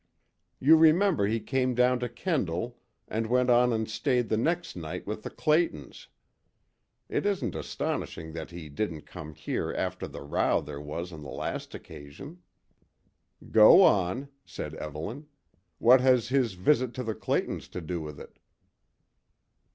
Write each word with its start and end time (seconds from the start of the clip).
You 0.59 0.77
remember 0.77 1.27
he 1.27 1.39
came 1.39 1.75
down 1.75 1.99
to 1.99 2.09
Kendal 2.09 2.79
and 3.07 3.27
went 3.27 3.51
on 3.51 3.71
and 3.71 3.87
stayed 3.87 4.29
the 4.29 4.35
next 4.35 4.75
night 4.75 5.05
with 5.05 5.21
the 5.21 5.29
Claytons. 5.29 6.07
It 7.07 7.27
isn't 7.27 7.53
astonishing 7.53 8.33
that 8.33 8.49
he 8.49 8.67
didn't 8.67 9.01
come 9.05 9.35
here 9.35 9.71
after 9.71 10.07
the 10.07 10.23
row 10.23 10.59
there 10.59 10.81
was 10.81 11.13
on 11.13 11.21
the 11.21 11.29
last 11.29 11.75
occasion." 11.75 12.41
"Go 13.51 13.83
on," 13.83 14.29
said 14.43 14.73
Evelyn. 14.73 15.27
"What 15.77 16.01
has 16.01 16.29
his 16.29 16.53
visit 16.53 16.95
to 16.95 17.03
the 17.03 17.13
Claytons 17.13 17.67
to 17.69 17.79
do 17.79 18.01
with 18.01 18.19
it?" 18.19 18.39